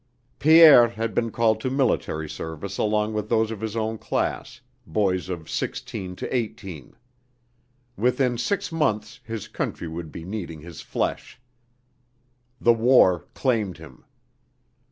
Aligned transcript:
Pierre 0.39 0.89
had 0.89 1.13
been 1.13 1.29
called 1.29 1.61
to 1.61 1.69
military 1.69 2.27
service 2.27 2.79
along 2.79 3.13
with 3.13 3.29
those 3.29 3.51
of 3.51 3.61
his 3.61 3.75
own 3.75 3.99
class, 3.99 4.59
boys 4.87 5.29
of 5.29 5.47
sixteen 5.47 6.15
to 6.15 6.35
eighteen. 6.35 6.95
Within 7.95 8.35
six 8.39 8.71
months 8.71 9.19
his 9.23 9.47
country 9.47 9.87
would 9.87 10.11
be 10.11 10.25
needing 10.25 10.61
his 10.61 10.81
flesh. 10.81 11.39
The 12.59 12.73
war 12.73 13.27
claimed 13.35 13.77
him. 13.77 14.03